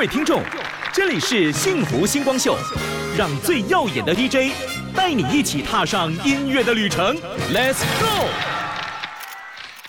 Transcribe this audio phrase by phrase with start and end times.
[0.00, 0.42] 位听众，
[0.94, 2.56] 这里是幸福星光秀，
[3.18, 4.50] 让最耀眼的 DJ
[4.96, 7.14] 带你一起踏上音乐的旅程
[7.52, 7.82] ，Let's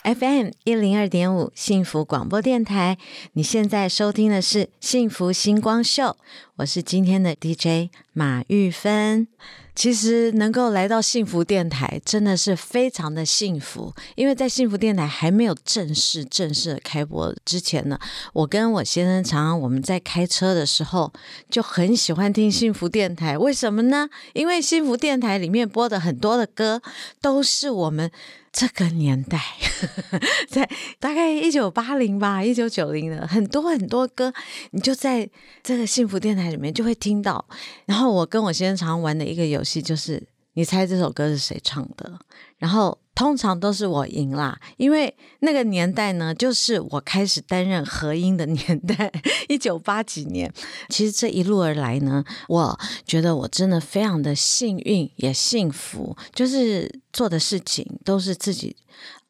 [0.03, 2.97] go！FM 一零二点五幸福广播电台，
[3.33, 6.17] 你现在收听的是幸福星光秀，
[6.57, 9.29] 我是今天的 DJ 马玉芬。
[9.73, 17.97] 其实能够来到幸福电台，真的是非常的幸福，因为在幸福电台还没有正式正式的开播之前呢，
[18.33, 21.11] 我跟我先生常常我们在开车的时候
[21.49, 24.09] 就很喜欢听幸福电台，为什么呢？
[24.33, 26.81] 因为幸福电台里面播的很多的歌
[27.21, 28.11] 都是我们。
[28.51, 29.39] 这个年代，
[30.49, 30.69] 在
[30.99, 34.33] 大概一九八零吧，一九九零的很多很多歌，
[34.71, 35.29] 你就在
[35.63, 37.43] 这个幸福电台里面就会听到。
[37.85, 40.21] 然后我跟我先生常玩的一个游戏就是，
[40.53, 42.19] 你猜这首歌是谁唱的？
[42.57, 49.11] 然后通常都是我赢啦，因为那个年代呢，就是我开始担任和音的年代，
[49.47, 50.51] 一九八几年。
[50.89, 58.75] 其实这一路而来呢，我觉得我真的非常的幸运，也幸福，就是做的事情都是自己。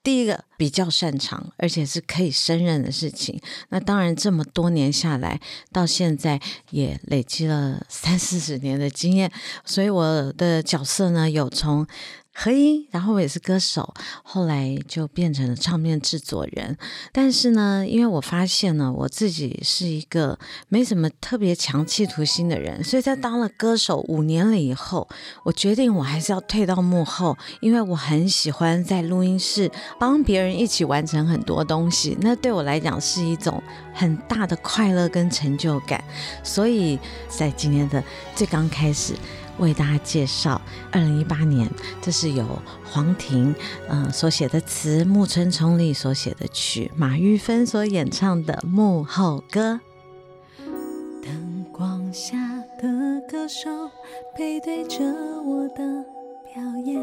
[0.04, 3.40] 第一个比较擅长，而且是可以胜任的事情。
[3.70, 5.40] 那当然，这么多年下来，
[5.72, 9.32] 到现在也累积了三四十年的经验，
[9.64, 11.86] 所以我的角色呢，有从
[12.34, 13.94] 合音，然后我也是歌手，
[14.24, 16.78] 后来就变成了唱片制作人。
[17.12, 25.08] 但是呢，因为我发现呢，我自己是一个没什么特别强企图心的人，所以在当了歌手五年了以后，
[25.44, 33.62] 我决定我还是要退到幕后，因为我很喜欢在录音室帮别人一起完成很多东西，那对我来讲是一种
[33.94, 36.02] 很大的快乐跟成就感。
[36.44, 38.02] 所以在今天的
[38.34, 39.14] 最刚开始。
[39.58, 41.70] 为大家介绍，二零一八年，
[42.02, 42.46] 这是由
[42.84, 43.54] 黄婷
[43.88, 49.80] 嗯、所写的词，木村崇礼所写的曲，马玉芬所演唱的幕后歌。
[51.24, 52.38] 灯光下
[52.82, 53.70] 的歌手
[54.36, 55.04] 背对着
[55.44, 56.04] 我的
[56.54, 57.00] 表演，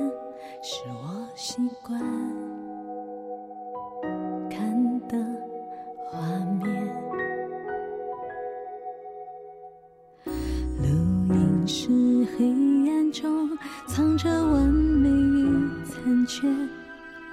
[0.62, 2.00] 是我习惯
[13.20, 13.50] 中
[13.88, 16.46] 藏着完美与残缺，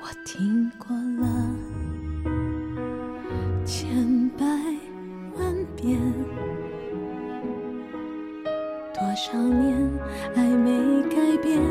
[0.02, 1.56] 我听过了
[3.64, 4.44] 千百
[5.38, 6.02] 万遍。
[8.96, 9.92] 多少年
[10.36, 11.62] 爱没改变，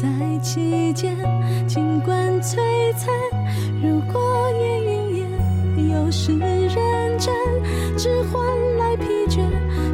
[0.00, 0.08] 在
[0.40, 1.16] 其间，
[1.66, 2.56] 尽管璀
[2.96, 3.12] 璨，
[3.82, 7.34] 如果烟云烟，有时认真，
[7.96, 8.40] 只换
[8.76, 9.40] 来疲倦，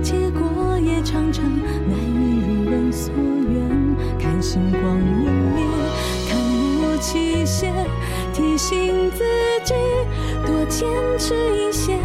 [0.02, 1.42] 结果也常常
[1.88, 3.14] 难以如人所
[3.48, 3.66] 愿。
[4.18, 5.64] 看星光明灭，
[6.28, 6.38] 看
[6.82, 7.72] 不期限，
[8.34, 9.24] 提醒自
[9.64, 9.72] 己
[10.44, 10.86] 多坚
[11.18, 11.96] 持一些，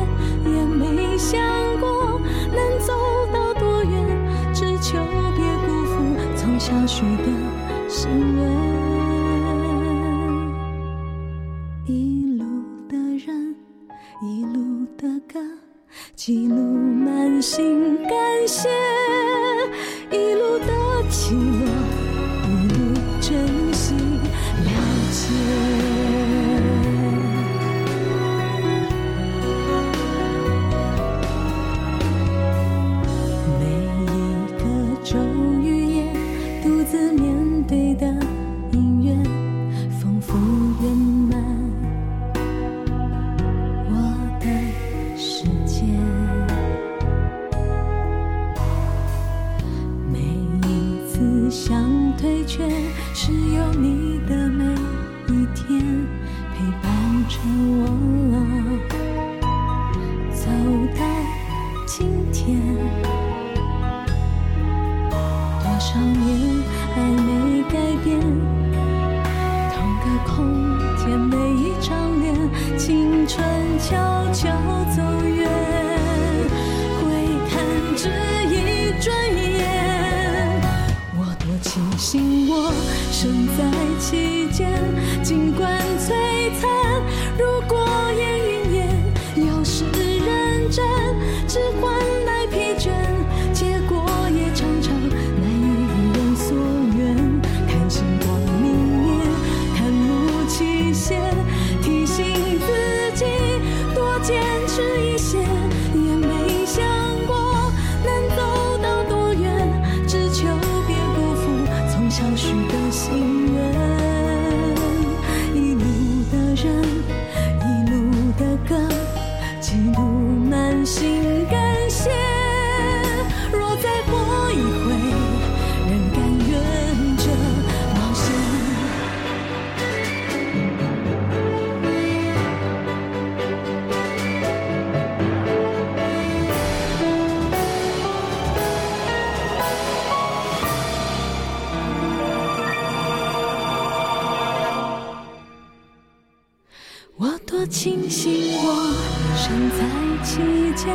[147.69, 148.95] 庆幸我
[149.37, 149.77] 身在
[150.23, 150.41] 其
[150.75, 150.89] 间，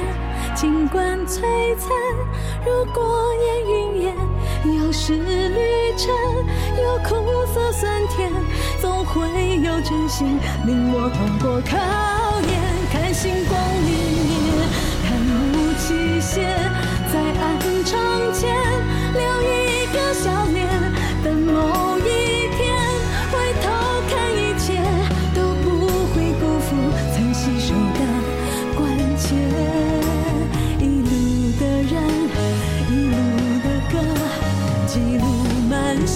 [0.57, 1.41] 尽管璀
[1.77, 1.89] 璨
[2.67, 4.13] 如过眼云烟。
[4.77, 6.13] 有时旅程
[6.83, 8.29] 有苦涩酸甜，
[8.81, 9.21] 总会
[9.61, 10.37] 有真心
[10.67, 11.79] 令我通过考
[12.43, 12.53] 验。
[12.91, 13.89] 看星光明
[14.27, 14.67] 灭，
[15.07, 15.09] 看
[15.53, 16.43] 雾起现，
[17.13, 17.45] 在暗
[17.85, 17.93] 场
[18.35, 18.51] 前
[19.13, 20.64] 留一个笑脸，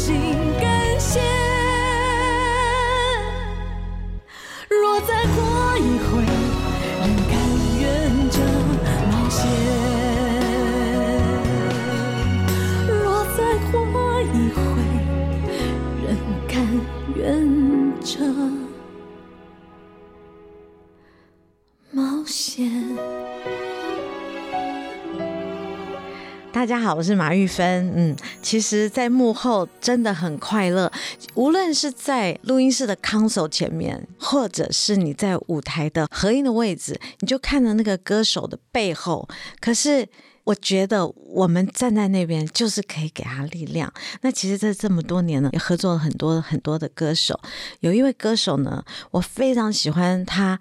[0.09, 0.38] 满
[26.59, 27.93] 大家好，我是马玉芬。
[27.95, 30.91] 嗯，其实，在幕后真的很快乐，
[31.35, 39.29] 无论是在录音室的 console 前面，或者是你在舞台的合音的位置，你就看着那个歌手的背后。
[39.61, 40.09] 可是，
[40.43, 43.93] 我觉得我们站在那边，就是可以给他力量。
[44.23, 47.39] 那其实，在这么多年呢，也合作了很多很多的歌手。
[47.79, 50.59] 有一位歌手呢，我非常喜欢他。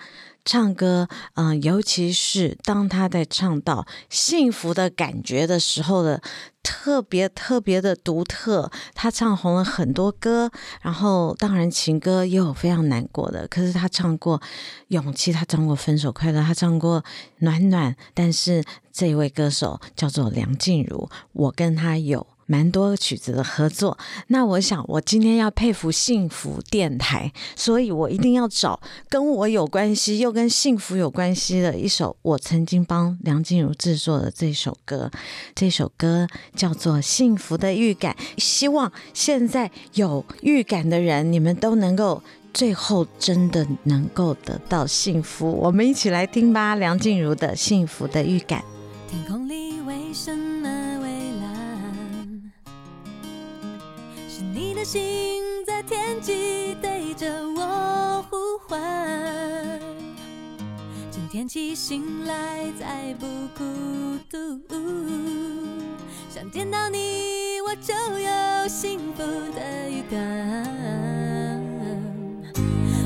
[0.48, 6.22] 唱歌，嗯、尤其是当他在唱到幸福的感觉的时候的
[6.64, 8.72] 特别特别的独特。
[8.96, 10.50] 他唱红了很多歌，
[10.82, 14.42] 然后当然情歌也有非常难过的，可是他唱过
[14.88, 17.04] 勇气，他唱过分手快乐，他唱过
[17.40, 17.94] 暖暖。
[18.14, 18.64] 但是
[18.94, 22.26] 这一位歌手叫做梁静茹，我跟他有。
[22.48, 23.96] 蛮多曲子的合作，
[24.28, 35.12] 那我想我今天要佩服幸福电台，所以我一定要找跟我有关系又跟幸福有关系的一首我曾经帮梁静茹制作的这首歌。
[35.54, 42.24] 这首歌叫做《幸福的预感》，希望现在有预感的人，你们都能够
[42.54, 45.52] 最后真的能够得到幸福。
[45.52, 48.62] 我们一起来听吧，梁静茹的《幸福的预感》。
[49.12, 50.97] 天空里为什么
[54.58, 59.80] 你的心在天际对着我呼唤。
[61.12, 63.64] 今天起醒来再不孤
[64.28, 64.60] 独，
[66.28, 70.18] 想见到你我就有幸福的预感。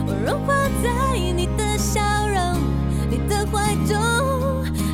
[0.07, 1.99] 我融化在你的笑
[2.29, 2.61] 容，
[3.09, 3.99] 你的怀中，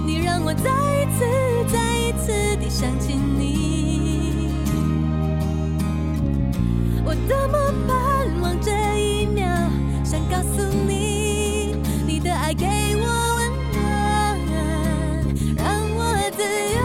[0.08, 1.24] 你让我再一次、
[1.72, 3.14] 再一次地想起
[7.10, 7.96] 我多么盼
[8.42, 9.48] 望这一秒，
[10.04, 12.66] 想告诉你，你的爱给
[12.98, 13.06] 我
[13.38, 13.80] 温暖，
[15.56, 16.00] 让我
[16.36, 16.44] 自
[16.76, 16.78] 由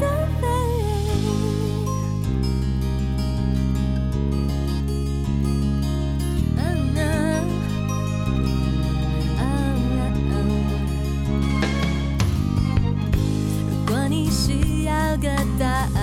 [0.00, 0.04] 的
[0.40, 0.42] 飞。
[6.56, 6.58] 嗯
[9.38, 9.42] 啊啊
[13.70, 15.64] 如果你需要个答
[15.94, 16.00] 案，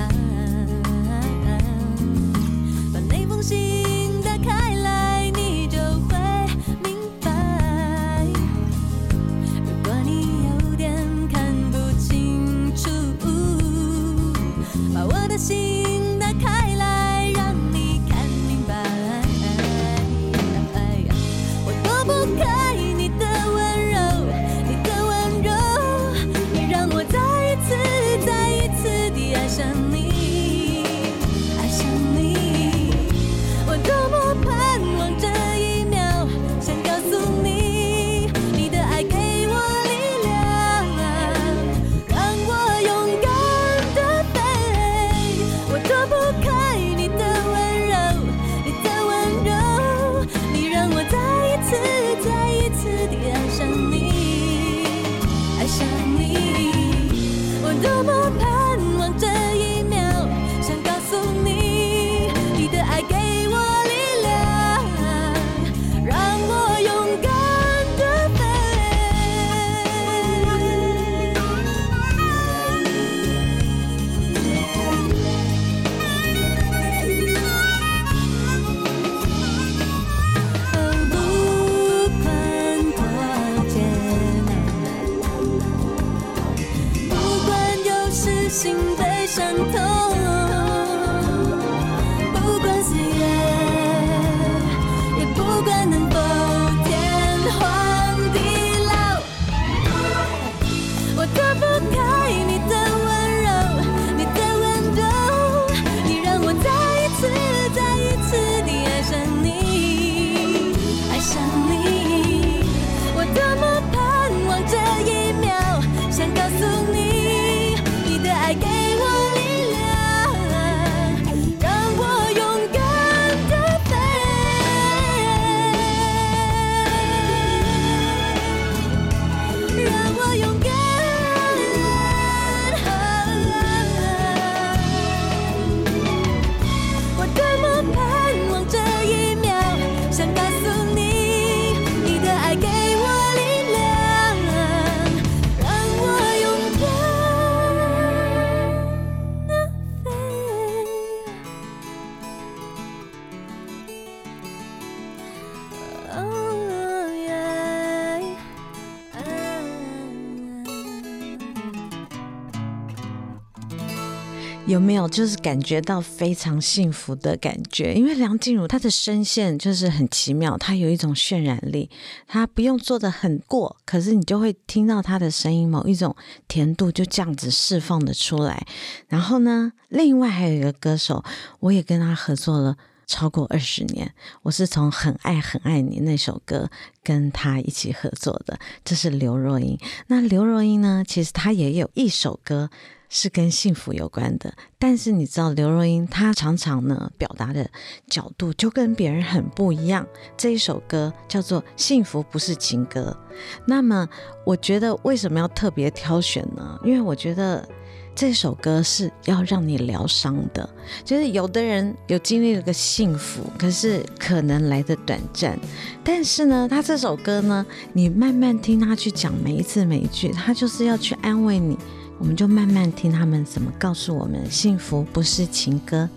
[165.10, 167.94] 就是感觉到非常幸福的感觉？
[167.94, 171.90] 因为梁静茹她的声线就是很奇妙，她有一种渲染力，
[172.28, 176.16] 她不用做的很过，可是你就会听到她的声音某一种
[176.48, 178.66] 甜度就这样子释放的出来。
[179.08, 181.24] 然后呢，另外还有一个歌手，
[181.60, 182.78] 我也跟他合作了。
[183.12, 184.14] 超过二十年，
[184.44, 186.70] 我是从《很爱很爱你》那首歌
[187.04, 189.76] 跟他一起合作的，这是刘若英。
[190.10, 192.70] 那刘若英呢，其实她也有一首歌
[193.10, 197.70] 是跟幸福有关的，但是你知道刘若英她常常呢表达的
[198.08, 200.08] 角度就跟别人很不一样。
[200.38, 203.18] 这一首歌叫做《幸福不是情歌》，
[203.66, 204.08] 那么
[204.46, 206.80] 我觉得为什么要特别挑选呢？
[206.84, 207.68] 因为我觉得。
[208.16, 210.70] 这首歌是要让你疗伤的，
[211.06, 215.58] 就是有的人有经历了个幸福，可是可能来的短暂。
[216.04, 221.78] 但是呢，他这首歌呢，你慢慢听他去讲每一字每一句，他就是要去安慰你。
[222.20, 226.08] 我们就慢慢听他们怎么告诉我们，幸福不是情歌。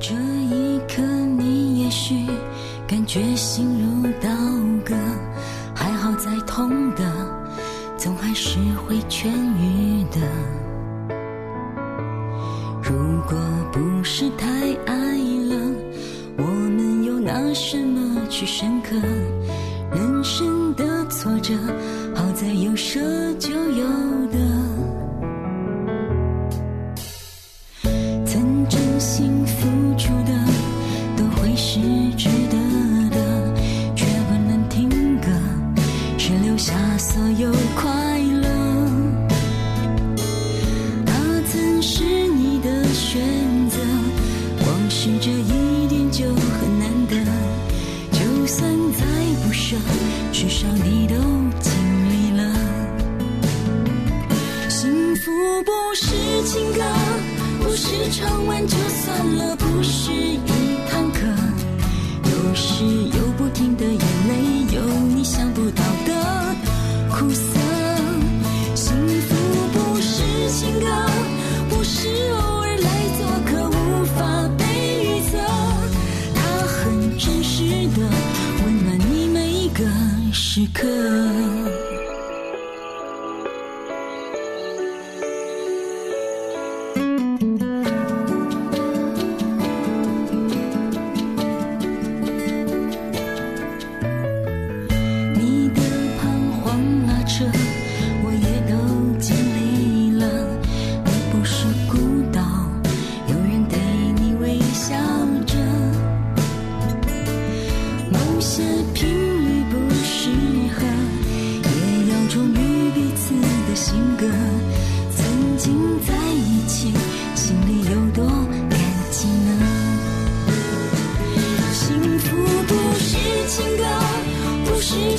[0.00, 1.02] 这一刻，
[1.36, 2.14] 你也许
[2.86, 4.30] 感觉心如刀
[4.84, 4.94] 割，
[5.74, 7.02] 还好再痛的，
[7.98, 9.26] 总还是会痊
[9.58, 10.20] 愈的。
[12.80, 13.36] 如果
[13.72, 14.46] 不是太
[14.86, 15.74] 爱了，
[16.38, 18.96] 我们又拿什么去深刻？
[19.92, 21.54] 人生的挫折，
[22.14, 23.00] 好在有舍
[23.34, 23.84] 就有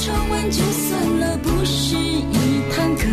[0.03, 2.34] 唱完就算了，不是一
[2.75, 3.05] 堂课。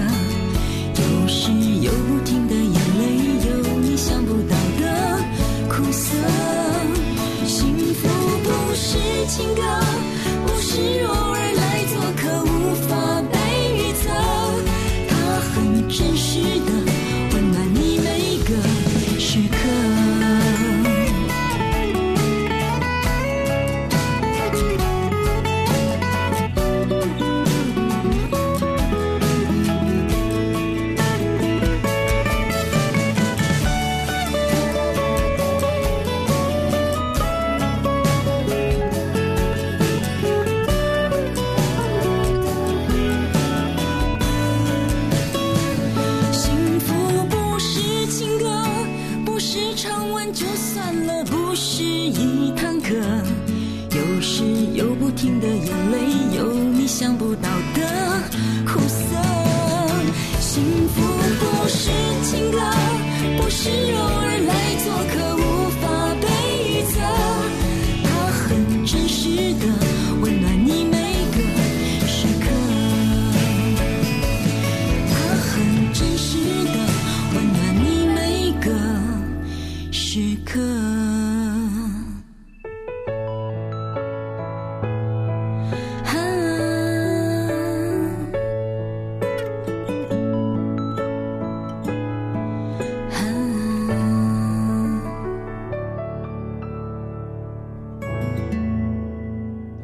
[0.96, 1.52] 有时
[1.82, 3.04] 有不停的眼泪，
[3.46, 4.82] 有你想不到的
[5.68, 6.16] 苦涩。
[7.46, 8.08] 幸福
[8.42, 9.60] 不是情歌，
[10.46, 11.12] 不是我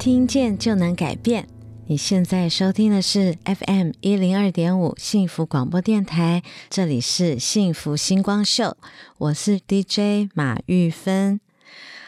[0.05, 1.49] 听见就能改变。
[1.87, 8.77] 你现在收听的是 FM 一零二点五幸福广播电台，这里是幸福星光秀，
[9.17, 11.41] 我是 DJ 马玉芬。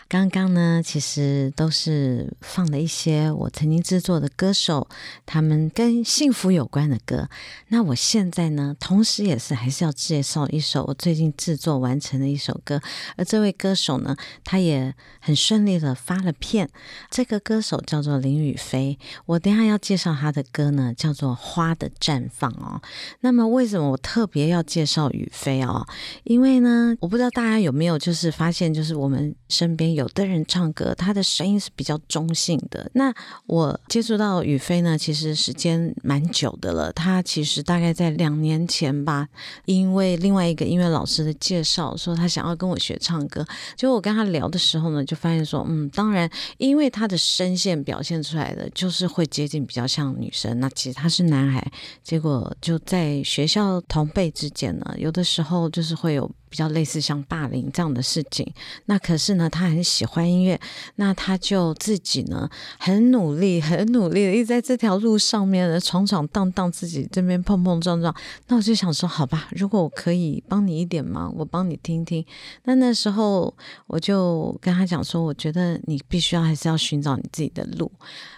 [0.08, 4.86] 刚刚呢，其实都是放了一些我曾经制作的歌手
[5.24, 7.28] 他们跟幸福有关的歌。
[7.68, 12.80] 那我现在呢，同时也是还是要介绍一首我最近制作完成的一首歌。
[13.16, 16.70] 而这位歌手呢，他也很顺利的发了片。
[17.10, 18.96] 这个歌手叫做林雨飞。
[19.24, 22.80] 我等下要介绍他的歌呢，叫做《花的绽放》哦。
[23.22, 25.84] 那么为什么我特别要介绍雨飞哦？
[26.22, 29.95] 因为呢，我不知道大家有没有就是发现，就是我们身边。
[29.96, 32.88] 有的人唱歌，他的声音是比较中性的。
[32.94, 33.12] 那
[33.46, 36.92] 我接触到宇飞呢，其实时间蛮久的了。
[36.92, 39.26] 他其实大概在两年前吧，
[39.64, 43.44] 因为另外一个音乐老师的介绍，说他想要跟我学唱歌。
[43.76, 50.60] 结果我跟他聊的时候呢，就发现说，嗯，当然，因为他的声线表现出来的就是会接近比较像女生。
[50.60, 51.66] 那其实他是男孩，
[52.02, 56.30] 结果就在学校同辈之间呢，有的时候就是会有。
[56.56, 58.50] 比较类似像霸凌这样的事情，
[58.86, 60.58] 那可是呢，他很喜欢音乐，
[60.94, 68.16] 那他就自己呢很努力、很努力的，一直在这条路上面呢闯闯荡荡，自己这边碰碰撞撞。
[68.46, 72.24] 那我就想说，好吧，如果我可以帮你一点忙，我帮你听听。
[72.64, 73.54] 那那时候
[73.86, 77.92] 我就跟他讲说，我觉得你必须要还是要寻找你自己的路。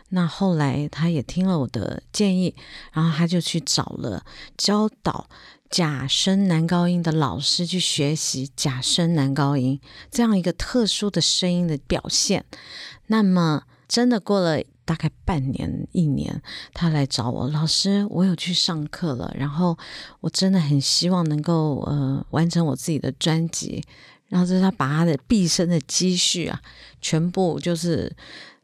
[0.09, 2.53] 那后来他也听了我的建议，
[2.93, 4.25] 然后他就去找了
[4.57, 5.29] 教导。
[5.71, 12.45] 假声男高音的老师去学习假声男高音这样一个特殊的声音的表现，
[13.09, 19.77] 那么真的过了大概半年一年，他来找我老师，我有去上课了，然后
[20.21, 23.85] 我真的很希望能够呃完成我自己的专辑，
[24.29, 26.61] 然后就是他把他的毕生的积蓄啊，
[27.01, 28.15] 全部就是。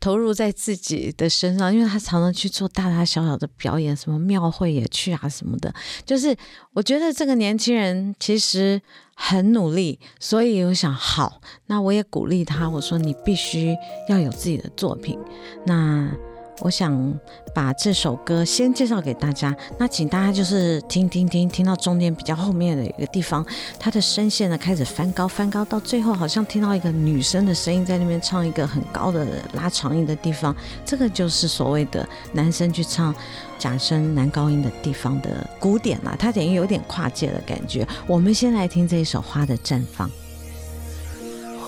[0.01, 5.75] 投入在自己的身上，因为他常常去做大大小小的表演，什么庙会也去啊，什么的。
[6.05, 6.37] 就是
[6.75, 8.79] 我觉得这个年轻人其实
[9.15, 13.75] 很努力，所以我想，好，那我也鼓励他，我说你必须
[14.11, 15.19] 要有自己的作品。
[15.65, 16.15] 那。
[16.61, 17.19] 我想
[17.55, 23.45] 把这首歌先介绍给大家，那请大家就是听听听，听到中间比较后面的一个地方，
[23.79, 33.15] 它的声线呢开始翻高翻高，到最后好像听到一个女生的声音在那边唱一个很高的拉长音的地方，这个就是所谓的男生去唱
[33.59, 35.15] 假声男高音的地方。
[35.21, 37.87] 的古典啦，它等于有点跨界的感觉。
[38.07, 40.09] 我们先来听这一首《花的绽放》。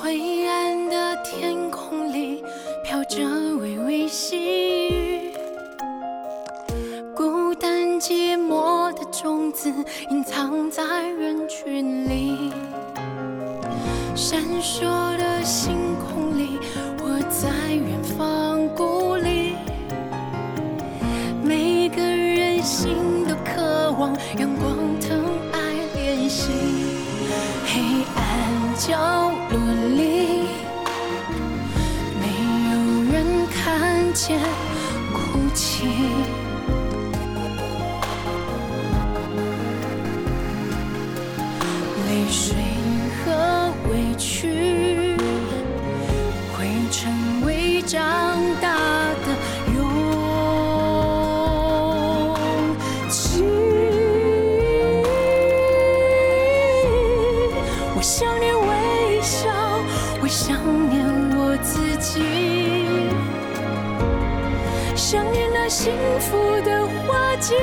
[0.01, 2.42] 灰暗的天空里
[2.87, 3.18] 飘着
[3.57, 5.33] 微微细雨，
[7.16, 7.85] 孤单。
[7.99, 9.72] 寂寞的种子
[10.11, 12.53] 隐藏在人群里，
[14.14, 14.85] 闪烁
[15.16, 16.61] 的星空里，
[17.01, 19.57] 我在远方孤立。
[21.42, 25.59] 每个人心都渴望阳光疼爱
[25.96, 26.53] 怜惜，
[27.66, 28.22] 黑暗
[28.77, 29.59] 角落
[29.96, 30.45] 里，
[34.16, 34.40] 间
[35.12, 35.87] 哭泣。
[42.07, 42.57] 泪水
[43.18, 43.26] 和
[43.90, 45.14] 委屈
[46.57, 46.57] 会
[46.90, 47.12] 成
[47.44, 47.98] 为长
[48.62, 48.74] 大
[49.26, 49.26] 的
[49.76, 49.79] 勇
[53.11, 53.44] 气。
[57.94, 59.50] 我想念微笑，
[60.22, 60.57] 我想
[60.88, 61.05] 念
[61.37, 62.22] 我自己，
[65.08, 67.54] 想念那幸福的花季，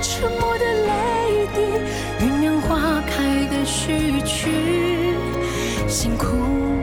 [0.00, 1.60] 沉默的泪滴，
[2.24, 4.48] 酝酿花开的序曲，
[5.86, 6.24] 辛苦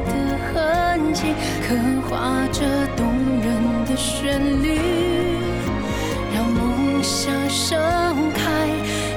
[0.05, 1.33] 的痕迹，
[1.67, 1.75] 刻
[2.07, 2.61] 画着
[2.95, 3.07] 动
[3.41, 4.77] 人的旋律，
[6.31, 7.75] 让梦想盛
[8.35, 8.69] 开，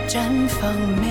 [0.08, 1.05] 绽放美。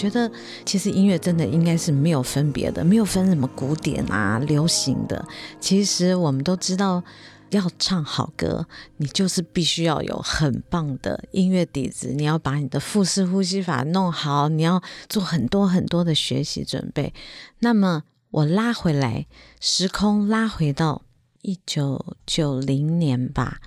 [0.00, 0.32] 觉得
[0.64, 5.22] 其实音乐真的应该是没有分别的，没有分什么古典啊、流行的。
[5.60, 7.04] 其实我们都知道，
[7.50, 17.12] 要唱好歌，你就是必须要有很棒的音乐底子，你要把你的腹式呼吸法弄好，你要做很多很多的学习准备。
[17.58, 19.26] 那么我拉回来，
[19.60, 21.02] 时空拉回到
[21.42, 23.58] 一九九零年吧，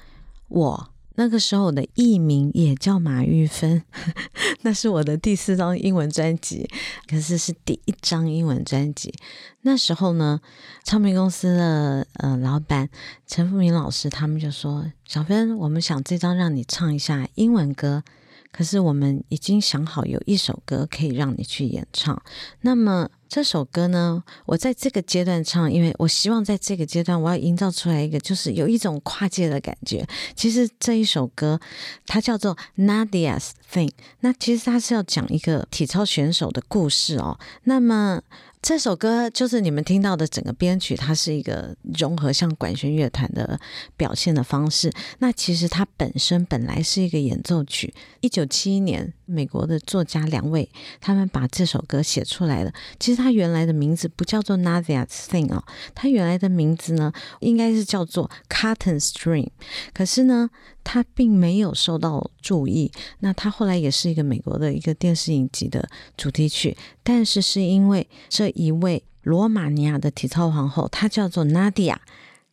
[0.48, 0.93] 我。
[1.16, 3.84] 那个时候我的艺名也叫马玉芬，
[4.64, 6.68] 那是我的第四张英文专辑，
[7.08, 9.14] 可是是第一张英文专辑。
[9.62, 10.42] 那时候呢，
[10.84, 12.90] 唱片公司的呃老板
[13.28, 18.04] 陈富明老师他们就说：“小芬，我们想这张让你唱一下英文歌，
[18.52, 22.22] 可是我们已经想好有一首歌可以让你去演唱。
[22.62, 30.08] 那么这首歌呢，我在这个阶段唱，因为我希望在这个阶段我要营造出来一个就是有一种跨界的感觉。
[30.36, 31.60] 其实这一首歌
[32.06, 37.40] 它叫做 Nadia's Thing，那其实它是要讲一个体操选手的故事哦。
[37.64, 38.22] 那么
[38.64, 43.60] 这首歌就是你们听到的整个编曲，它是一个融合像管弦乐团的
[43.98, 44.90] 表现的方式。
[45.20, 47.94] 那其实它本身本来是一个演奏曲。
[48.22, 50.72] 一九七一年，美国的作家两位
[51.02, 52.72] 他们把这首歌写出来了。
[52.98, 55.62] 其实它原来的名字不叫做 Nadia's Thing 哦，
[55.94, 59.50] 它原来的名字呢应该是叫做 Cotton String。
[59.94, 60.50] 可是呢，
[60.84, 62.92] 他并没有受到注意。
[63.20, 71.98] 那他后来也是一个美国的一个电视影集的主题曲，但是是因为这一位罗马尼亚的体操皇后，她叫做 Nadia。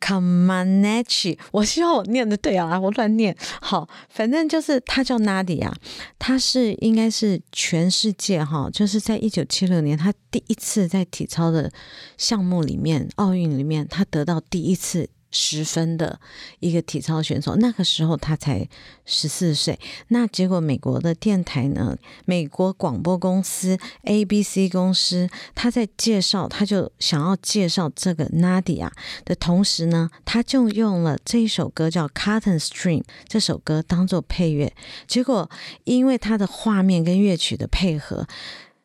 [0.03, 3.37] Comaneci，我希望我念的对啊，我乱念。
[3.61, 5.71] 好，反正就是她叫 Nadia，
[6.17, 11.71] 她是应该是全世界哈，就是在一九七六年，她第一次在体操的
[12.17, 15.07] 项目里面，奥运里面，她得到第一次。
[15.31, 16.19] 十分的
[16.59, 18.67] 一个体操选手，那个时候他才
[19.05, 19.79] 十四岁。
[20.09, 28.89] 那结果美国的电台呢，美国广播公司 ABC 公司，他在介绍，他就想要介绍这个 Nadia
[29.25, 34.73] 的同时呢，他就用了这一首歌叫《Cotton Stream》这首歌当做配乐。
[35.07, 35.49] 结果
[35.85, 38.27] 因为它的画面跟乐曲的配合。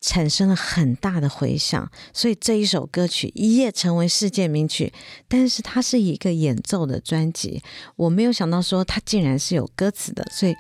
[0.01, 4.93] 产生了很大的回响，所以这一首歌曲一夜成为世界名曲。
[5.29, 7.63] 但是它是一个演奏的专辑，
[7.97, 10.27] 我没有想到说它竟然是有歌词的。
[10.31, 10.55] 所以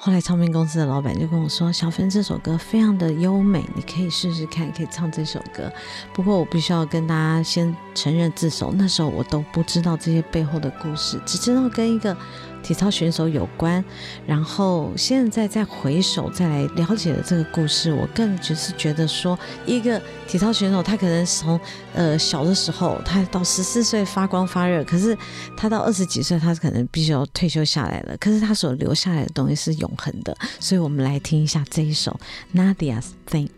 [0.00, 5.70] 后来唱片公司的老板就跟我说：“小芬这首歌非常的优美，你可以试试看，可以唱这首歌。”
[6.14, 12.16] 不过我必须要跟大家先承认自首，那时候我都不知道这些背后的故事，只知道跟一个。
[12.62, 13.82] 体操选手有关，
[14.26, 21.58] 然后现在再回首再来了解了这个故事，我更只是觉得说，一个体操选手他可能从
[21.94, 25.16] 呃小的时候，他到十四岁发光发热，可是
[25.56, 32.18] 他到二十几岁，他可能必须要退休下来了，可是他所留下来的东西是永恒的，所以我们来听一下这一首
[32.54, 33.48] Nadia's Thing。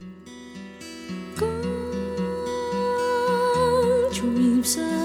[4.12, 4.99] Dreams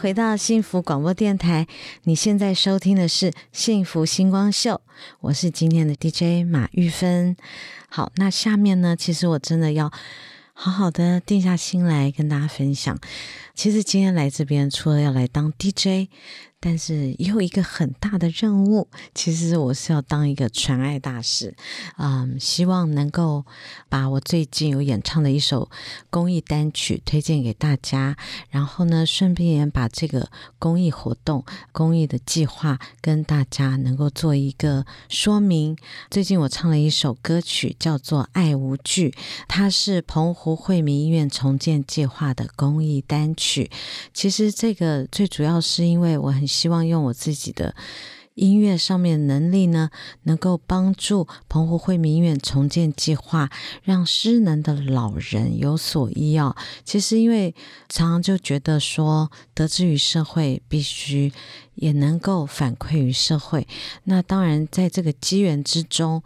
[0.00, 1.66] 回到幸福广播电台，
[2.04, 4.74] 你现在收听的是《幸福星光秀》，
[5.20, 7.36] 我是今天的 DJ 马玉芬。
[7.88, 9.90] 好，那下面呢，其实我真的要
[10.54, 12.96] 好好的定下心来跟大家分享。
[13.54, 16.08] 其实今天来这边，除了要来当 DJ，
[16.60, 21.54] 但是也有一个很大的任务，其实我是要当一个传爱大使，
[21.98, 23.44] 嗯，希望能够
[23.88, 25.70] 把我最近有演唱的一首
[26.10, 28.16] 公益单曲推荐给大家，
[28.50, 35.76] 然后呢，顺便也把这个公益活动、公益的计划跟大家能够做一个说明。
[36.10, 39.10] 最近我唱了一首歌曲，叫做《爱无惧》，
[39.46, 43.70] 它是澎湖惠民医院重建计划的公益单曲。
[44.12, 47.76] 其实这个最主要是因为我很希望用我自己的。
[48.34, 49.90] 音乐上面能力呢，
[50.22, 53.50] 能够帮助澎湖惠民医院重建计划，
[53.82, 56.56] 让失能的老人有所依要。
[56.84, 57.52] 其实，因为
[57.88, 61.32] 常常就觉得说，得之于社会，必须
[61.74, 63.66] 也能够反馈于社会。
[64.04, 66.22] 那当然，在这个机缘之中。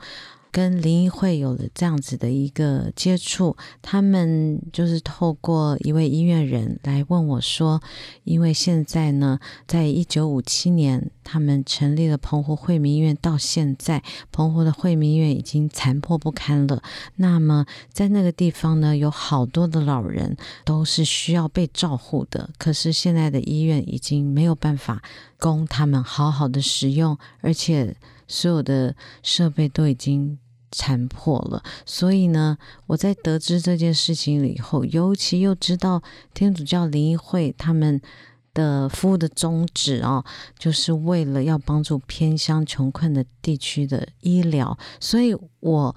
[0.53, 7.81] 跟林医会有了这样子的一个接触，他们就是透过一位医院人来问我说，
[8.25, 16.83] 因为现在呢，在一九五七年他们成立了澎湖惠民医院，到现在澎湖的惠民医院已经残破不堪了。
[17.17, 20.37] 那么在那个地方呢，有好多的老人
[20.67, 25.03] 都是需要被照护的，可是现在的医院已经没有办法
[25.39, 27.97] 供他们好好的使用，而且
[28.29, 30.39] 所有的设备都已经。
[30.73, 32.57] 残破了，所以呢，
[32.87, 38.01] 我在得知这件事情以后，尤其又知道天主教灵医会他们
[38.55, 40.25] 的服务的宗旨啊，
[40.59, 45.95] 就是为了要帮助偏乡穷困的地区的医疗，所以我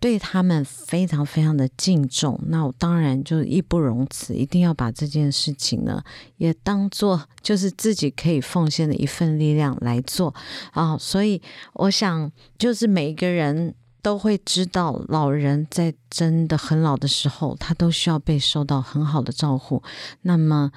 [0.00, 2.40] 对他们非常非常的敬重。
[2.46, 6.02] 那我当然就义不容辞，一定要把这件事情呢，
[6.38, 10.34] 也当做就是自己可以奉献的一份力量来做
[10.72, 10.96] 啊。
[10.96, 11.42] 所以
[11.74, 13.74] 我想，就是每一个人。
[14.02, 19.82] 都会知道，老人在真的很老的时候，他都需要被受到很好的照顾。
[20.22, 20.72] 那么，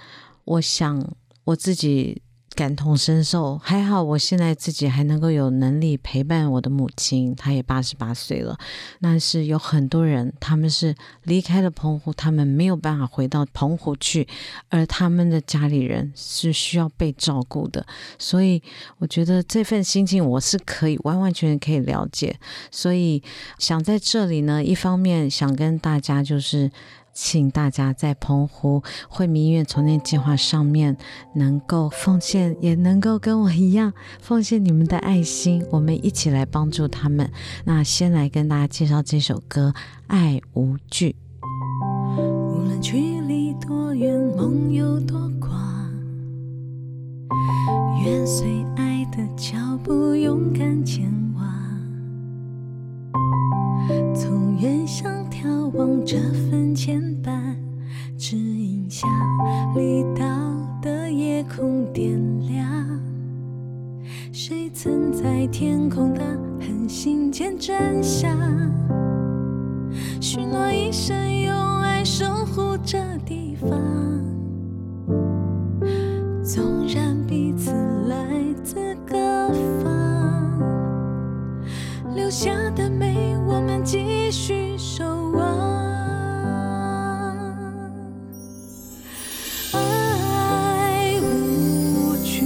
[0.45, 1.05] 我想
[1.45, 2.21] 我自己。
[2.61, 8.55] 感同身受，还好我现在自己还能够有能力陪伴我的母亲，她也八十八岁了。
[9.01, 10.93] 但是有很多人，他们是
[11.23, 14.27] 离开了澎湖，他们没有办法回到澎湖去，
[14.69, 17.83] 而他们的家里人是需要被照顾的。
[18.19, 18.61] 所以
[18.99, 22.39] 我觉得这份心情我是可以完完全全可以了解。
[22.69, 23.23] 所以
[23.57, 26.69] 想在这里呢，一方面想跟大家就是。
[27.13, 30.97] 请大家在澎湖惠民医院重建计划上面
[31.35, 37.29] 能够奉献，也能够跟我一样奉献你们的爱心，我们一起来帮助他们。
[37.65, 39.73] 那先来跟大家介绍这首歌
[40.07, 41.15] 《爱无惧》。
[42.21, 45.51] 无论距离多远，梦有多广，
[48.05, 51.30] 愿随爱的脚步勇敢前往，
[54.13, 55.09] 从远乡。
[55.31, 57.55] 眺望这份牵绊，
[58.15, 59.07] 指引下
[59.75, 60.23] 离岛
[60.79, 62.61] 的夜空点亮。
[64.31, 66.21] 谁曾在天空的
[66.59, 68.29] 恒星间站下，
[70.19, 73.71] 许诺一生用爱守护这地方。
[76.43, 77.71] 纵然彼此
[78.07, 79.15] 来自各
[79.83, 80.00] 方，
[82.13, 85.41] 留下的美，我们继续守望。
[89.73, 92.43] 爱无惧，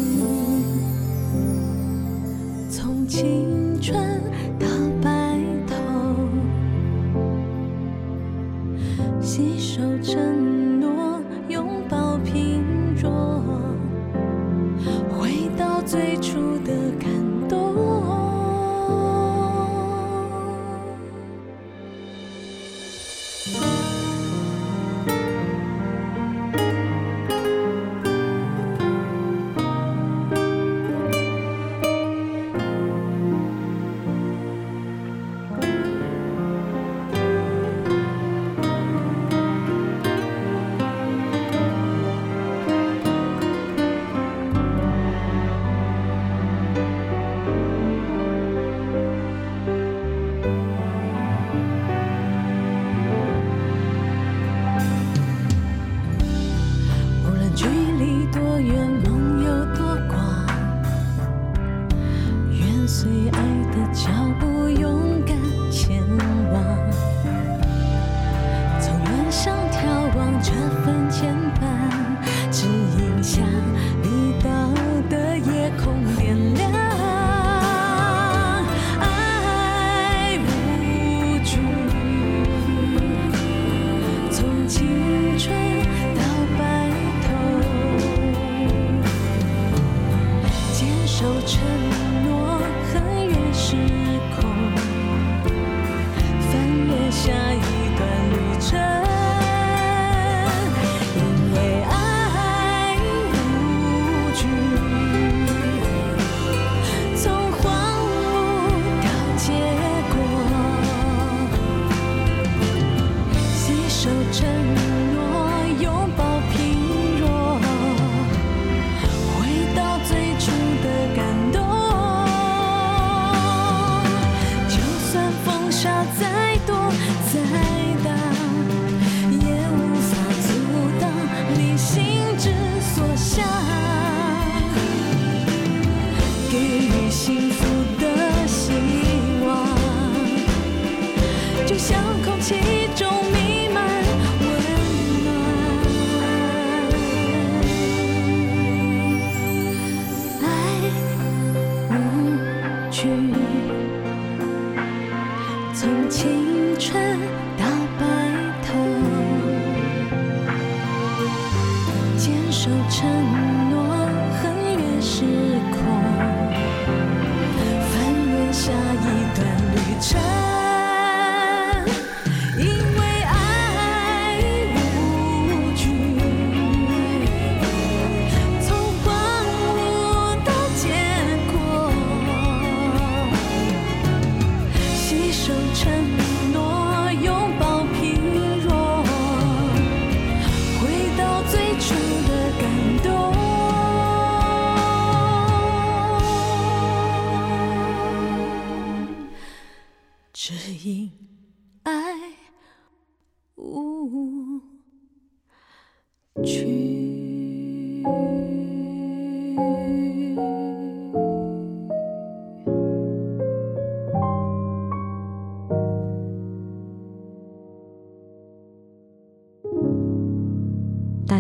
[2.70, 3.98] 从青春
[4.60, 4.68] 到
[5.02, 5.76] 白头，
[9.22, 10.55] 携手成。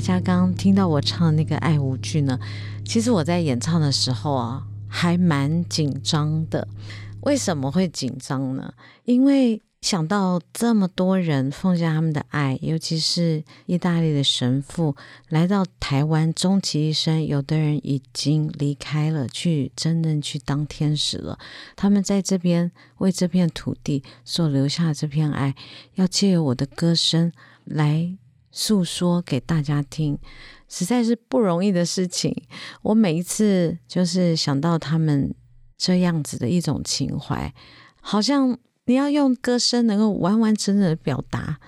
[0.05, 2.39] 家刚刚听到我唱的那个《爱无惧》呢，
[2.85, 6.67] 其实我在演唱的时候啊，还蛮紧张的。
[7.21, 8.71] 为什么会紧张呢？
[9.05, 14.95] 因为想到这么多人奉献他们的爱，尤其是意大利的神父
[15.29, 21.39] 来到台湾，终其一生，有的人已经离开了，去真正去当天使了。
[21.75, 25.55] 他们在这边为这片土地所留下这片爱，
[25.95, 27.31] 要借由我的歌声
[27.63, 28.15] 来
[28.57, 30.17] 诉说给大家听，
[30.69, 32.33] 实在是不容易的事情。
[32.83, 35.35] 我每一次就是想到他们
[35.77, 37.53] 这样子的一种情怀，
[37.99, 41.59] 好像你要用歌声能够完完整整的表达，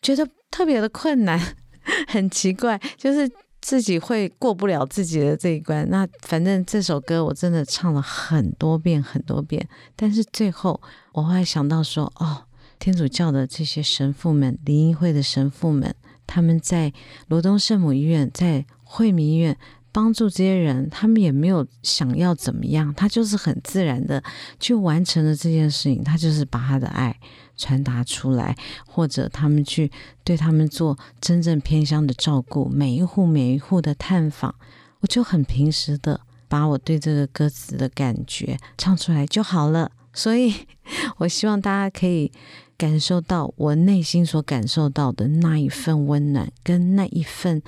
[0.00, 1.38] 觉得特别的困难，
[2.08, 3.30] 很奇怪，就是
[3.60, 5.86] 自己会过不了自己的这一关。
[5.90, 10.80] 那反正这首歌我真的唱了很多遍很多遍，但是最后
[11.12, 12.44] 我会想到说，哦，
[12.78, 15.94] 天主教的这些神父们，灵音会的神父们。
[16.26, 16.92] 他们在
[17.28, 19.56] 罗东圣母医院，在惠民医院
[19.90, 24.22] 帮助这些人，他们也没有想要怎么样，他就是很自然的
[24.58, 27.18] 去完成了这件事情，他就是把他的爱
[27.56, 28.56] 传达出来，
[28.86, 29.90] 或者他们去
[30.24, 34.54] 对他们做真正偏乡的照顾，每一户每一户的探访，
[35.00, 39.90] 我就很平时的把我对这个歌词的感觉唱出来就好了。
[40.12, 40.54] 所以，
[41.18, 42.30] 我希望大家可以
[42.76, 47.62] 感受到我内心所感受到的那一份温暖，跟那一份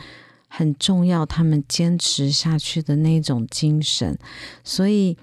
[0.49, 4.19] 很重要，他们坚持下去的那种精神。
[4.63, 5.17] 所以，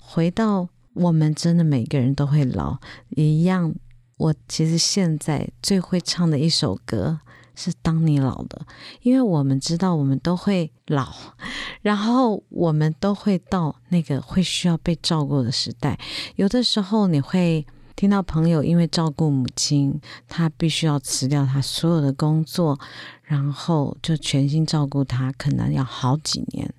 [0.00, 2.78] 回到我们真的每个人都会老，
[3.10, 3.74] 一样。
[4.18, 7.20] 我其实现在最会唱的一首歌
[7.54, 8.66] 是《当你老了》，
[9.02, 11.12] 因为我们知道我们都会老，
[11.82, 15.98] 然后我们都会到那个会需要被照顾的时代。
[16.36, 22.78] 有的时候你会听到朋友因为照顾母亲，他必须要辞掉他所有的工作，
[23.22, 26.72] 然后就全心照顾他，可能要好几年。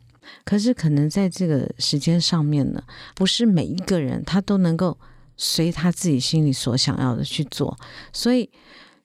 [0.44, 2.82] 可是可能在这个时间上面呢，
[3.14, 4.98] 不是每一个人他都能够
[5.36, 7.78] 随他自己心里所想要的去做，
[8.14, 8.50] 所以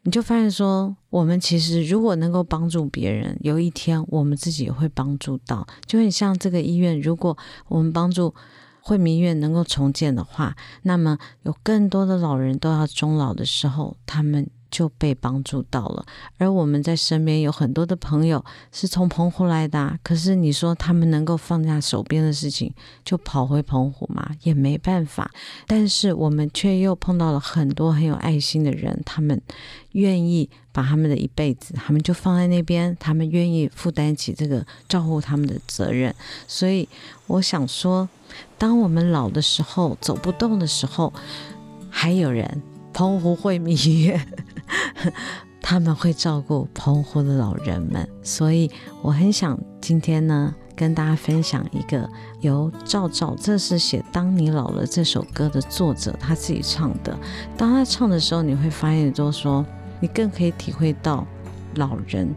[0.06, 5.66] 你就发现说，我们其实如果能够帮助别人，有一天我们自己也会帮助到。
[5.84, 7.36] 就很像这个医院，如果
[7.66, 8.32] 我们帮助
[8.80, 14.48] 惠民院能够重建的话，那么有更多的老人都要终老的时候，他们。
[14.76, 16.04] 就被帮助到了。
[16.36, 22.70] 而我们在身边有很多的朋友是从澎湖来的，可是你说他们能够放下手边的事情
[23.02, 24.30] 就跑回澎湖吗？
[24.42, 25.30] 也没办法。
[25.66, 29.40] 但是我们却又碰到了很多很有爱心的人，他们
[29.92, 36.14] 愿意把他们的一辈子，他们就放在那边，他们愿意负担起这个照顾他们的责任。
[36.46, 36.86] 所以
[37.28, 38.06] 我想说，
[38.58, 41.10] 当我们老的时候，走不动的时候，
[41.88, 42.62] 还有人，
[42.96, 44.18] 澎湖惠民医院，
[45.60, 48.08] 他们会照顾澎湖的老人们。
[48.22, 48.70] 所以
[49.02, 52.08] 我很想今天呢，跟大家分享一个
[52.40, 57.14] 由赵照，这是写《当你老了》这首歌的作者他自己唱的。
[57.54, 59.62] 当他唱的时候，你会发现，就是说，
[60.00, 61.26] 你更可以体会到
[61.74, 62.34] 老人。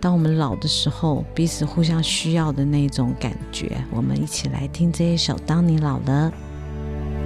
[0.00, 3.76] 当我们老的时候，彼此互相需要的那种感觉。
[3.90, 6.32] 我们一起来听这一首《当你老了》。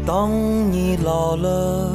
[0.04, 0.32] 当
[0.72, 1.94] 你老了，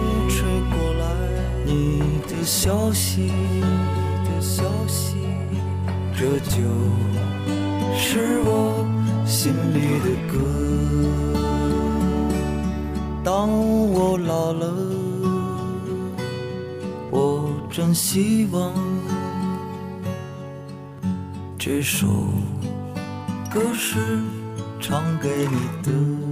[2.41, 3.27] 的消息，
[4.25, 5.15] 的消息，
[6.17, 6.57] 这就
[7.95, 8.83] 是我
[9.27, 10.39] 心里的歌。
[13.23, 13.47] 当
[13.93, 14.73] 我老了，
[17.11, 18.73] 我真希望
[21.59, 22.07] 这首
[23.53, 23.99] 歌是
[24.79, 26.30] 唱给你的。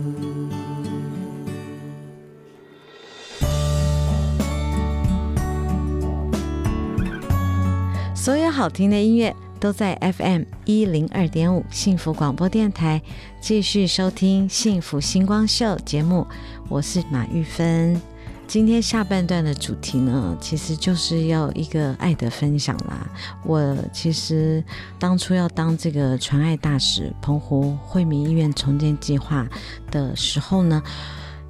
[8.30, 13.02] 所有好听的音乐都在 FM 一零二点五幸福广播电台
[13.42, 16.28] 继续收听《幸福星光秀》节目，
[16.68, 18.00] 我是马玉芬。
[18.46, 23.10] 今天下半段的主题呢，其实就是要一个爱的分享啦。
[23.44, 24.64] 我其实
[25.00, 29.48] 当初要当这个传爱大使，澎湖惠民医院重建计划
[29.90, 30.84] 的时候呢，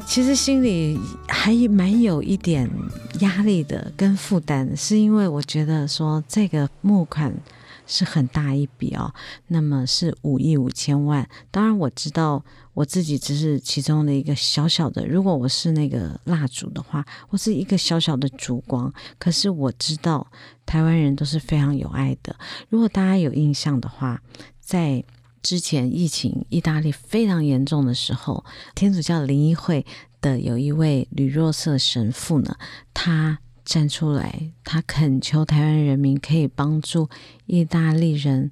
[0.05, 2.69] 其实心里还蛮有一点
[3.19, 7.33] 压力的跟负担，是因为我觉得说这个募款。
[7.91, 9.11] 是很大一笔哦，
[9.47, 11.27] 那么是五亿五千万。
[11.49, 12.45] 当然我知道
[12.75, 18.93] 我自己只是其中的一个小小的，如果我是那个蜡烛的话，我是一个小小的烛光。
[19.17, 20.27] 可是我知道
[20.67, 22.35] 台湾人都是非常有爱的。
[22.69, 24.21] 如果大家有印象的话，
[24.59, 25.03] 在
[25.41, 28.43] 之前疫情意大利非常严重的时候，
[28.75, 29.85] 天主教灵医会
[30.21, 32.57] 的有一位吕若瑟神父呢，
[32.93, 33.39] 他。
[33.65, 37.07] 站出来，他恳求台湾人民可以帮助
[37.45, 38.49] 意大利人，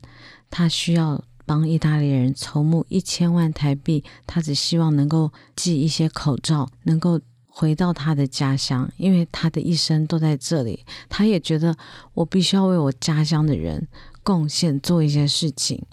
[0.51, 10.85] 他需要帮意大利人筹募一千万台币，他只希望能够寄一些口罩，能够回到他的家乡，因为他的一生都在这里。
[11.09, 11.75] 他也觉得
[12.13, 13.87] 我必须要为我家乡的人
[14.21, 15.83] 贡献，做一些事情。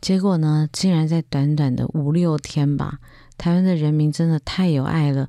[0.00, 2.98] 结果呢，竟然在短短的五六天吧，
[3.36, 5.28] 台湾的人民真的太有爱了，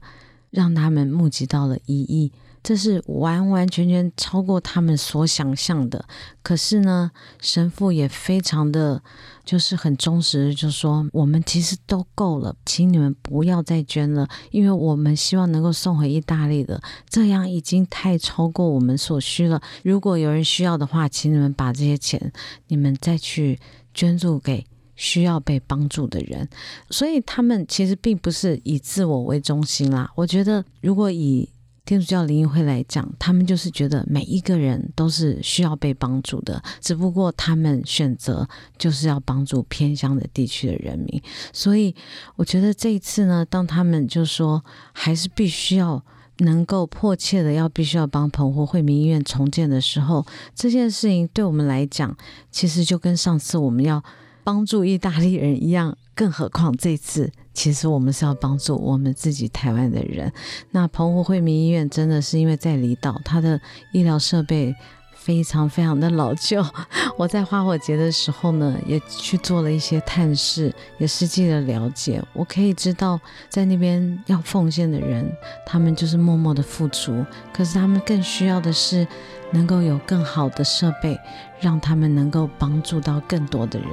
[0.49, 2.31] 让他们募集到了一亿。
[2.63, 6.05] 这是完完全全超过他们所想象的。
[6.43, 7.09] 可是呢，
[7.41, 9.01] 神父也非常的，
[9.43, 16.79] 就是很忠实，就说我们其实都够了，请你们不要再捐了，因为我们希望能够送回意大利的，
[17.09, 19.59] 这样已经太超过我们所需了。
[19.83, 22.31] 如果有人需要的话，请你们把这些钱，
[22.67, 23.59] 你们再去
[23.93, 24.65] 捐助给
[24.95, 26.47] 需要被帮助的人。
[26.89, 30.11] 所以他们其实并不是以自我为中心啦。
[30.15, 31.49] 我觉得，如果以
[31.83, 41.21] 天主教灵应会来讲，他们就是觉得每一个人都是需要被帮助的，只不过他们选择就是要帮助偏乡的地区的人民。
[41.51, 41.93] 所以，
[42.35, 44.63] 我觉得这一次呢，当他们就说
[44.93, 46.01] 还是必须要
[46.38, 50.25] 能够迫切的要必须要帮澎湖惠民医院重建的时候，
[50.55, 52.15] 这件事情对我们来讲，
[52.49, 54.03] 其实就跟上次我们要
[54.43, 55.97] 帮助意大利人一样。
[56.13, 60.32] 更何况这次，其实我们是要帮助我们自己台湾的人。
[60.71, 63.59] 那澎湖惠民医院真的是因为在离岛，它的
[63.91, 64.75] 医疗设备
[65.24, 66.65] 非常非常的老旧。
[67.15, 72.22] 我在花火节的时候呢，也去做了一些探视，也实际的了解。
[72.34, 75.32] 我可以知道，在那边要奉献的人，
[75.63, 77.24] 他们就是默默的付出。
[77.53, 79.07] 可是他们更需要的是，
[79.51, 81.19] 能够有更好的设备，
[81.59, 83.89] 让他们能够帮助到更多的人。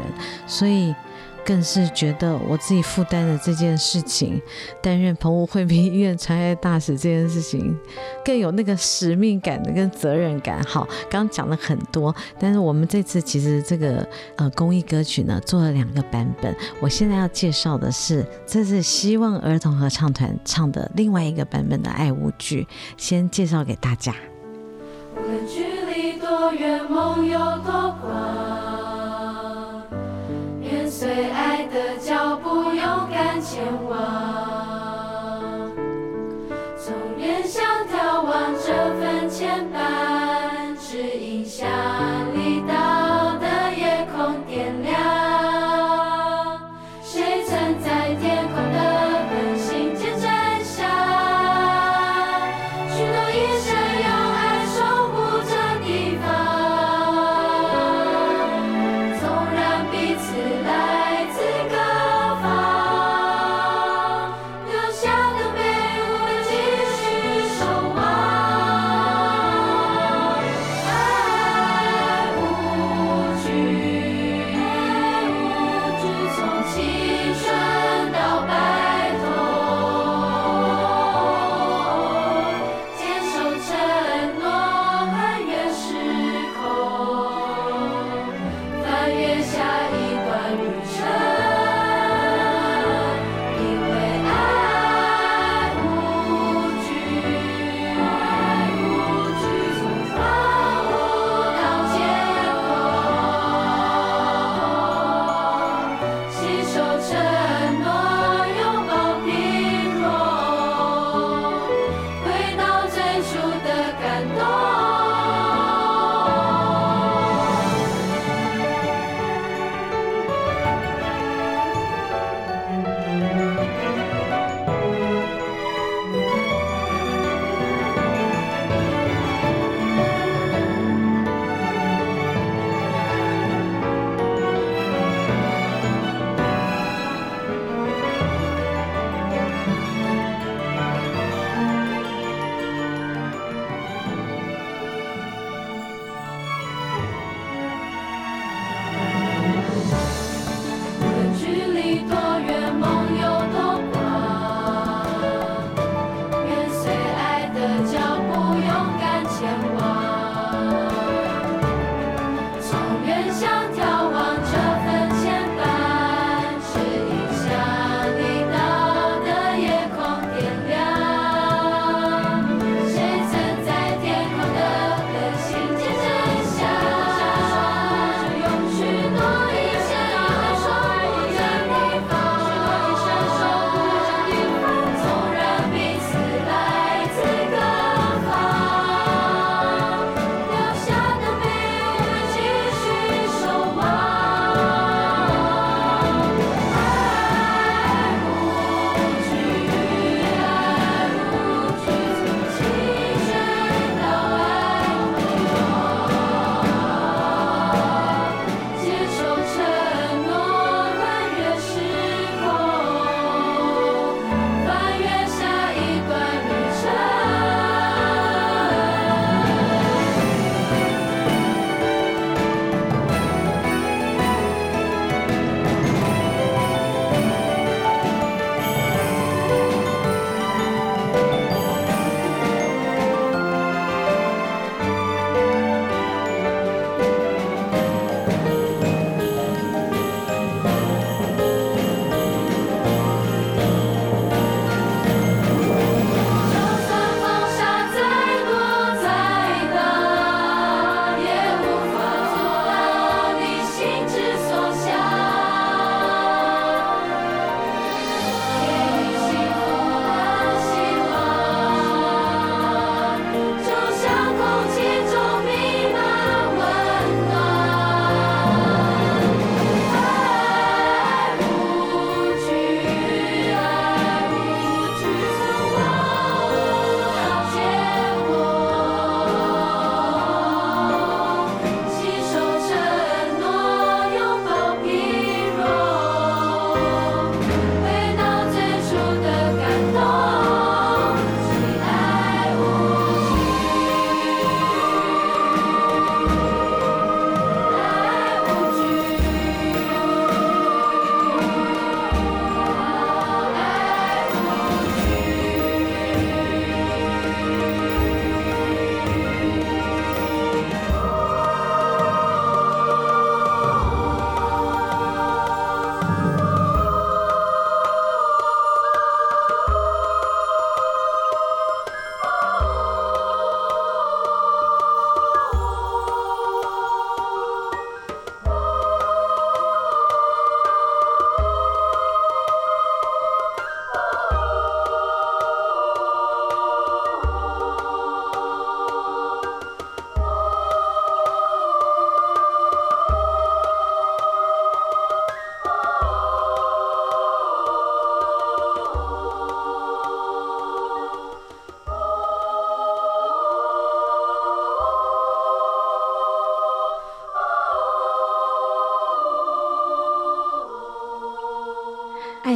[0.47, 0.95] 所以。
[1.49, 4.39] 更是觉得我自己负担的这件事情，
[4.83, 7.75] 担任澎湖惠民医院传爱大使这件事情，
[8.23, 10.63] 更有那个使命感的跟责任感。
[10.65, 16.55] 好，刚讲了很多，但是我们这次其实这个呃公益歌曲呢，做了两个版本。
[16.81, 22.69] 我现在要介绍的是，这是希望儿童合唱团唱的另外一个版本的爱舞剧，
[22.99, 24.15] 先介绍给大家。
[25.49, 28.78] 距离多远，梦有多广。
[30.99, 34.28] 最爱的脚步，勇敢前往，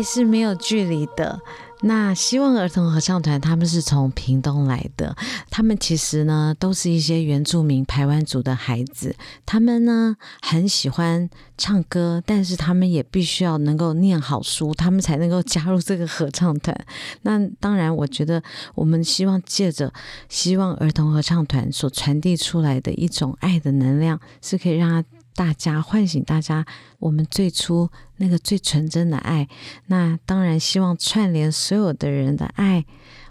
[0.02, 1.40] 是没有距离的。
[1.84, 5.16] 那希望儿童合唱团他们是从屏东来的，
[5.50, 11.28] 他们其实呢都是一些原住民排湾族的孩子，他们呢很喜欢
[11.58, 16.86] 唱歌，但是他们也必须要能够念好书，他们才能够加入这个合唱团。
[17.22, 18.40] 那当然，我觉得
[18.76, 19.92] 我们希望借着
[20.28, 25.04] 希望儿童合唱团所传递出来的一种爱的能量，是可以让他。
[25.34, 26.64] 大家唤醒大家，
[26.98, 29.48] 我们最初那个最纯真的爱。
[29.86, 32.84] 那当然希望串联所有的人的爱，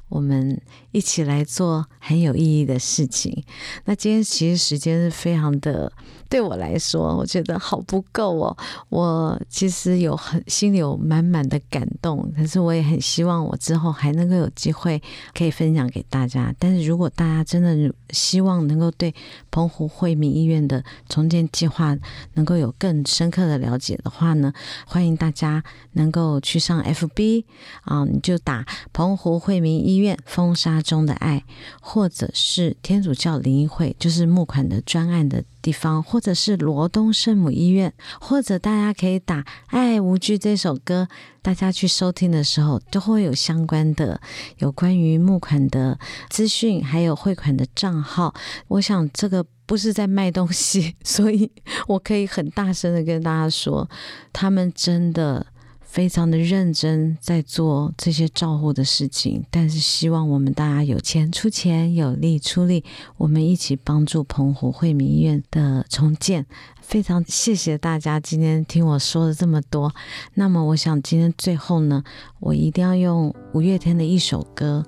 [0.09, 3.43] 我们一起来做很有意义的事情。
[3.85, 5.91] 那今天其实时间是非常的。
[6.31, 8.57] 对我来说，我觉得好不够哦。
[8.87, 15.01] 我其实有很心里有满满的感动，可是我也很希望我之后还能够有机会
[15.33, 16.55] 可以分享给大家。
[16.57, 19.13] 但是如果大家真的希望能够对
[19.51, 21.97] 澎湖惠民医院的重建计划
[22.35, 24.53] 能够有更深刻的了解的话呢，
[24.85, 25.61] 欢迎大家
[25.91, 27.43] 能够去上 FB
[27.81, 31.43] 啊，你就打澎湖惠民医院风沙中的爱，
[31.81, 35.43] 或者是天主教灵医会，就是募款的专案的。
[35.61, 41.07] 地方，或者是罗东圣母医院，或者大家可以打《爱无惧》这首歌，
[41.41, 44.19] 大家去收听的时候，都会有相关的
[44.57, 45.99] 有关于募款的
[46.29, 48.33] 资讯，还有汇款的账号。
[48.67, 51.51] 我想这个不是在卖东西， 所以
[51.87, 53.89] 我可以很大声的跟大家说，
[54.33, 55.45] 他们真的。
[55.91, 62.85] 非常的认真在做这些照护的事情，但是希望我们大家有钱出钱，有力出力，
[63.17, 66.45] 我们一起帮助澎湖惠民医院的重建。
[66.81, 69.93] 非常谢谢大家今天听我说了这么多。
[70.35, 72.01] 那么，我想今天最后呢，
[72.39, 74.85] 我一定要用五月天的一首歌。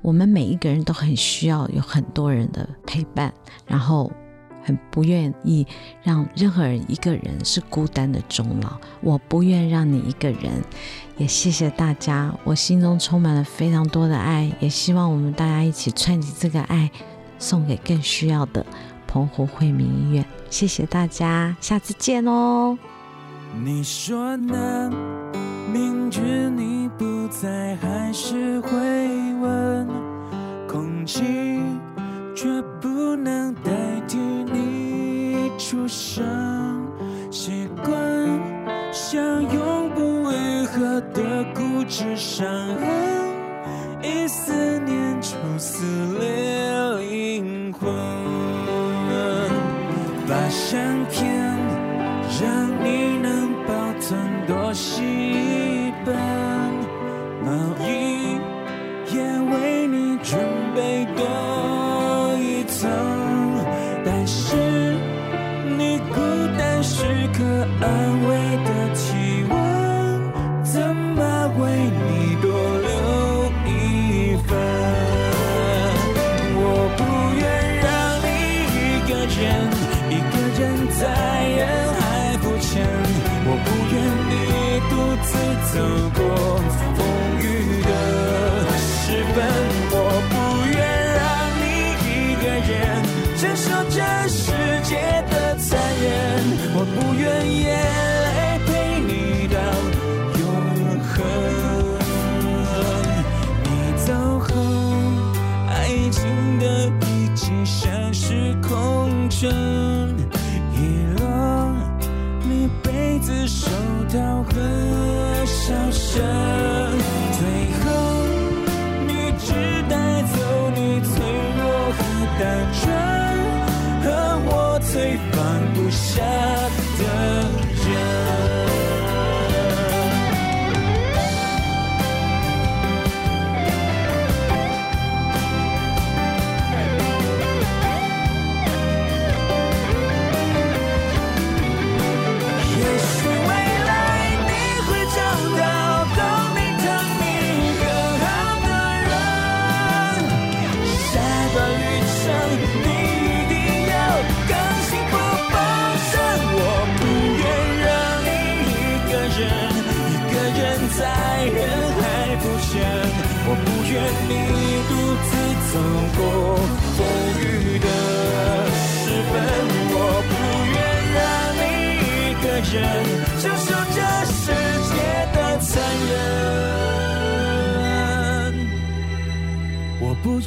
[0.00, 3.30] 我们每一个人都很需要有很多人的陪伴，
[3.66, 4.10] 然后。
[4.62, 5.66] 很不愿意
[6.02, 10.62] 让任何人一个人是孤单的终老，我不愿让你一个人。
[11.16, 16.90] 也谢谢大家，我心中充满了非常多的爱，也希望我们大家一起串起这个爱，
[17.38, 18.64] 送给更需要的
[19.06, 20.24] 澎湖惠民医院。
[20.48, 22.78] 谢谢大家，下次见哦。
[23.62, 24.90] 你说呢？
[25.72, 28.70] 明知你不在，还是会
[29.40, 29.86] 问
[30.66, 31.22] 空气。
[32.42, 32.48] 却
[32.80, 33.70] 不能代
[34.08, 36.24] 替你出声，
[37.30, 37.94] 习惯
[38.90, 42.88] 像永不愈合的固执伤痕，
[44.02, 44.54] 一思
[44.86, 45.84] 念就撕
[46.18, 46.64] 裂
[47.00, 47.92] 灵魂，
[50.26, 50.80] 把相
[51.10, 51.28] 片
[52.40, 53.70] 让你能保
[54.00, 55.02] 存多细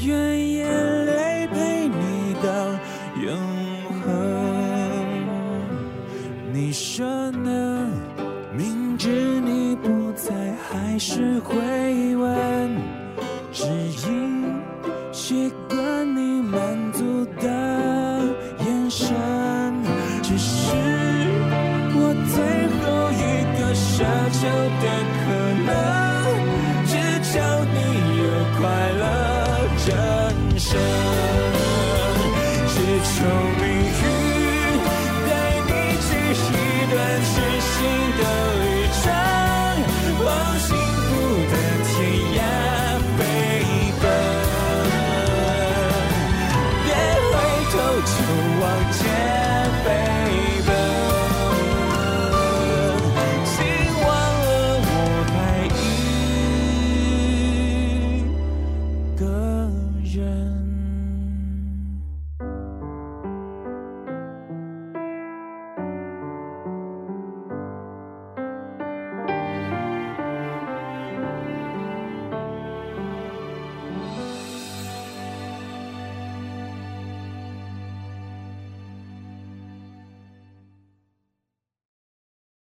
[0.06, 2.50] 愿眼泪陪你到
[3.22, 3.38] 永
[4.02, 4.04] 恒。
[6.52, 7.90] 你说呢？
[8.56, 9.10] 明知
[9.42, 10.54] 你不在。
[10.94, 11.56] 还是会